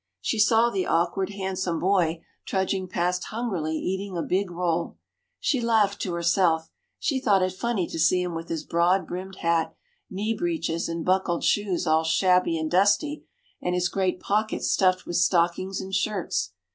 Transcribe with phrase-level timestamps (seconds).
[0.19, 4.97] She saw the awkward, handsome boy, trudging past hungrily eating a big roll.
[5.39, 9.35] She laughed to herself; she thought it funny to see him with his broad brimmed
[9.41, 9.75] hat,
[10.09, 13.27] knee breeches, and buckled shoes all shabby and dusty,
[13.61, 16.53] and his great pockets stuffed with stockings and shirts.